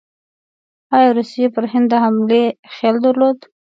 ایا 0.95 1.09
روسیې 1.17 1.47
پر 1.55 1.65
هند 1.71 1.87
د 1.91 1.93
حملې 2.03 2.43
خیال 2.73 2.97
درلود؟ 3.05 3.39